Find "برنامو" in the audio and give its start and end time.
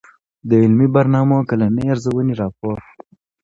0.95-1.37